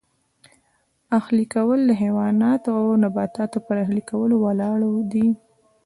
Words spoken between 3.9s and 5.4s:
کولو ولاړ دی